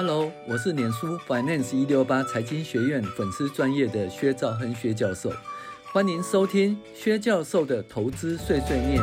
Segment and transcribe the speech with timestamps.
[0.00, 5.32] Hello，我是脸书 Finance 一六八财经学院粉丝专业的薛兆亨薛教授，
[5.92, 9.02] 欢迎收听薛教授的投资碎碎念。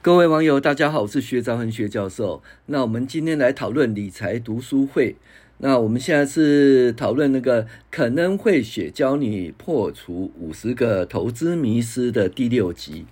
[0.00, 2.40] 各位网友，大家好，我是薛兆亨薛教授。
[2.66, 5.16] 那我们今天来讨论理财读书会。
[5.58, 13.06] 那我们现在是讨论那个可能会雪教你破除五十个投资迷失的第六集。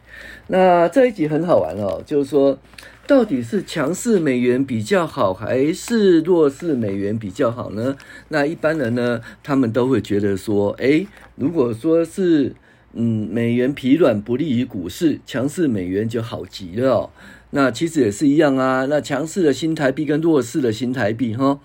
[0.48, 2.58] 那这一集很好玩哦，就是说
[3.06, 7.96] 到底是强势美元比较好，还是弱势美元比较好呢？
[8.28, 12.54] 那一般人呢，他们都会觉得说，诶，如果说是
[12.92, 17.10] 嗯美元疲软不利于股市，强势美元就好极了。
[17.50, 21.58] 那其实也是一样啊，那强势的新台币跟弱势的新台币哈。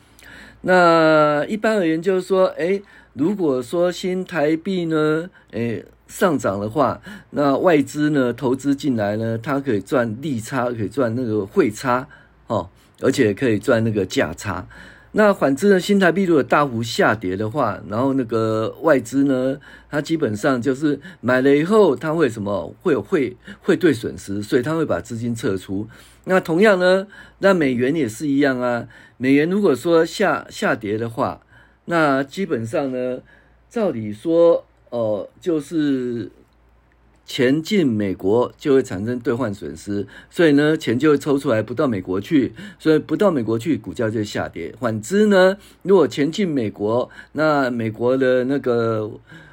[0.68, 2.82] 那一般而言，就是说，哎，
[3.14, 12.06] 如果说新台币呢，哎，上涨的话，那外资呢投资进来呢，它可以赚利差，可以赚那个汇差，
[12.48, 12.68] 哦，
[13.00, 14.68] 而且可以赚那个价差。
[15.18, 19.58] 那反之呢，新台币如果大幅下跌的话，然后那个外资呢，
[19.90, 22.72] 它基本上就是买了以后，它会什么？
[22.84, 25.88] 会有汇汇兑损失，所以它会把资金撤出。
[26.26, 27.08] 那同样呢，
[27.40, 28.88] 那美元也是一样啊。
[29.18, 31.42] 美元如果说下下跌的话，
[31.86, 33.18] 那基本上呢，
[33.68, 36.30] 照理说，哦、呃，就是
[37.28, 44.74] 钱进美国就会产生兑换损失，所以呢，钱就会抽出来不到美国去，所以不到美国去，股价就下跌。
[44.80, 49.12] 反之呢，如果钱进美国，那美国的那个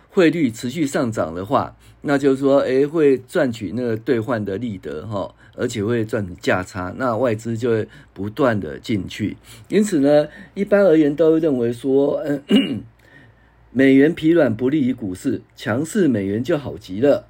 [0.09, 5.35] 汇率持续上涨的话，那就是说，诶，会赚取那个兑换的利得哈。
[5.57, 9.37] 而且会赚价差，那外资就会不断的进去。
[9.69, 12.83] 因此呢，一般而言都认为说，嗯，
[13.71, 17.29] 美元疲软不利于股市，强势美元就好极了。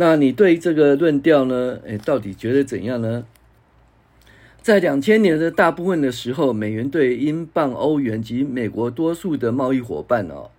[0.00, 1.80] 那你对这个论调呢？
[1.84, 3.24] 诶，到底觉得怎样呢？
[4.62, 10.50] 在两千年的大部分的时候，美元对英镑、欧元及美国多数的贸易伙伴哦，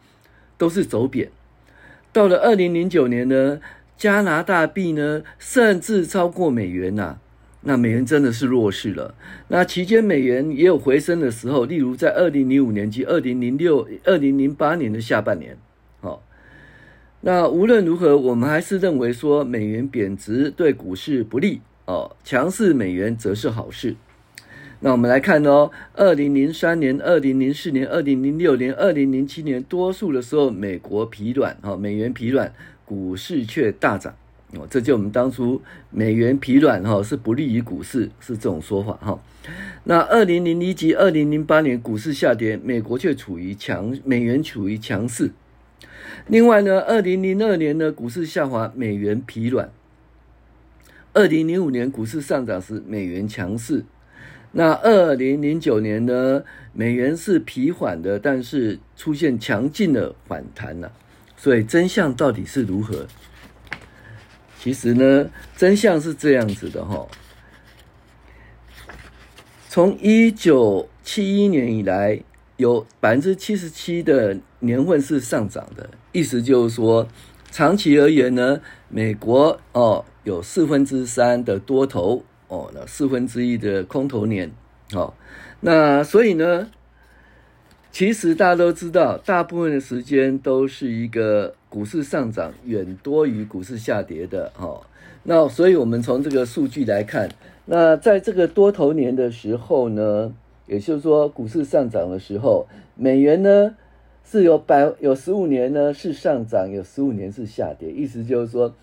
[0.57, 1.29] 都是走贬。
[2.11, 3.61] 到了二零零九年呢，
[3.95, 7.17] 加拿大币呢，甚至超过美元呐、
[7.61, 9.15] 那美元真的是弱势了。
[9.47, 15.57] 那期间美元也有回升的时候，例如在二零零五年及二零零六、二零零八年的下半年。
[17.21, 23.95] 那无论如何，我们还是认为说美元贬值对股市不利哦，强势美元则是好事。
[24.79, 32.53] 那我们来看哦，二零零三年、二零零四年、二零零六年、二零零七年，多数的时候美国疲软，哈，美元疲软。
[32.85, 34.15] 股市却大涨
[34.55, 39.21] 哦，这就我们当初美元疲软哈，是不利于股市，是这种说法哈。
[39.83, 45.31] 那二零零一及二零零八年股市下跌，美国却处于强，美元处于强势。
[46.27, 49.69] 另外呢，二零零二年呢股市下滑，美元疲软。
[51.13, 53.83] 二零零五年股市上涨时，美元强势。
[54.51, 56.43] 那二零零九年呢，
[56.73, 60.91] 美元是疲缓的，但是出现强劲的反弹了。
[61.35, 63.07] 所以真相到底是如何？
[64.59, 67.07] 其实呢，真相是这样子的哈。
[69.67, 72.19] 从一九七一年以来，
[72.59, 77.07] 有百分之七十七的年份是上涨的，意思就是说，
[77.49, 78.59] 长期而言呢，
[78.89, 84.51] 美国哦有四分之三的多头哦，那四分之一的空头年
[84.93, 85.13] 哦，
[85.61, 86.69] 那所以呢。
[87.91, 94.79] 其实大家都知道，大部分的时间都是一个股市上涨远多于股市下跌的哈。
[95.23, 97.27] 那所以我们从这个数据来看，
[97.65, 100.31] 那在这个多头年的时候呢，
[100.69, 103.75] 也就是说股市上涨的时候，美元呢
[104.23, 107.89] 是有百有十五年呢是上涨，有十五年是下跌。
[107.91, 108.73] 意思就是说，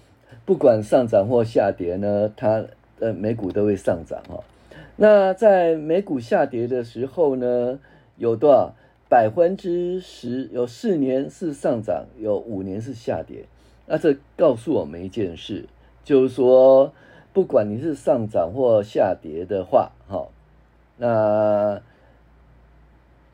[0.45, 2.65] 不管上涨或下跌呢，它
[2.99, 4.43] 的美股都会上涨哈。
[4.97, 7.79] 那在美股下跌的时候呢，
[8.17, 8.75] 有多少？
[9.09, 13.45] 百分之十有四年是上涨，有五年是下跌。
[13.87, 15.67] 那这告诉我们一件事，
[16.03, 16.93] 就是说，
[17.33, 20.27] 不管你是上涨或下跌的话，哈，
[20.99, 21.81] 那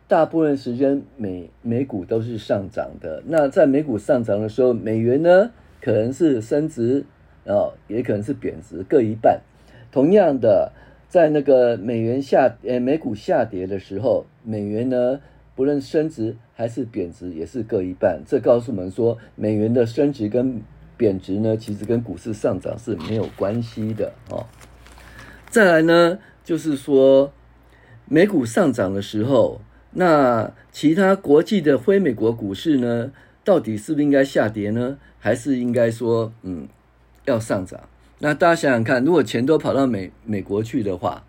[0.09, 3.23] 大部分时间美美股都是上涨的。
[3.27, 5.51] 那在美股上涨的时候，美元呢
[5.81, 7.05] 可能是升值，
[7.45, 9.41] 哦，也可能是贬值，各一半。
[9.91, 10.73] 同样的，
[11.09, 15.21] 在那个美元下呃美股下跌的时候，美元呢，
[15.55, 18.23] 不论升值还是贬值，也是各一半。
[18.27, 20.61] 这告诉我们说，美元的升值跟
[20.97, 24.47] 贬值呢，其实跟股市上涨是没有关系的哦。
[25.49, 27.33] 再来呢，就是说，
[28.07, 29.61] 美股上涨的时候，
[29.93, 33.11] 那其他国际的非美国股市呢，
[33.45, 34.99] 到底是不是应该下跌呢？
[35.19, 36.67] 还是应该说，嗯，
[37.25, 37.81] 要上涨？
[38.19, 41.25] 那大家想想看，如果钱都跑到美美国去的话，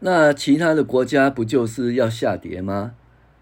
[0.00, 2.92] 那其他的国家不就是要下跌吗？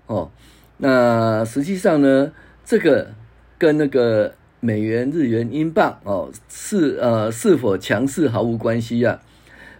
[0.07, 0.31] 哦，
[0.79, 2.33] 那实际上呢，
[2.65, 3.13] 这个
[3.59, 9.21] 跟那个美元、日元、英镑哦是呃是否强势毫无关系啊。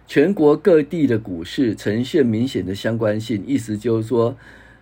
[0.07, 4.35] 全国各地的股市呈现明显的相关性，意思就是说，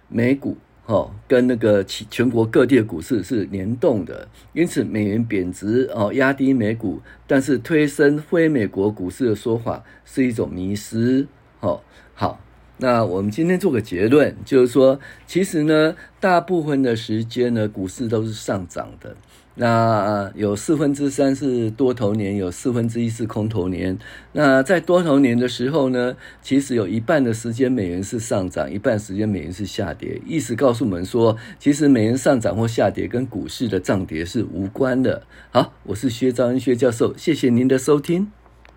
[0.07, 0.57] 美股
[0.87, 11.27] 哦跟那个全国各地的股市是联动的，因此美元贬值哦压低美股，但是推升非美国股市的说法是一种迷思。
[11.59, 11.81] 哦，
[12.15, 12.41] 好，
[12.77, 19.15] 那我们今天做个结论，就是说，其实呢，大部分的时间呢，股市都是上涨的。
[19.61, 23.99] 那有四分之三是多头年，有四分之一是空头年。
[24.31, 30.21] 那在多头年的时候呢，其实有一半的时间美元是上涨，一半时间美元是下跌。
[30.25, 35.23] 意思告诉我们说，其实美元上涨或下跌跟股市的涨跌是无关的。
[35.51, 38.31] 好，我是薛兆恩薛教授，谢谢您的收听。